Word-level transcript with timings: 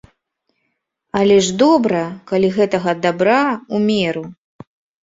Але 1.19 1.37
ж 1.47 1.53
добра, 1.63 2.01
калі 2.33 2.51
гэтага 2.59 2.91
дабра 3.05 3.39
ў 3.53 3.77
меру. 3.89 4.31